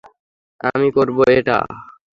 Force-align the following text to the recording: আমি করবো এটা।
আমি 0.69 0.87
করবো 0.91 1.21
এটা। 1.37 1.57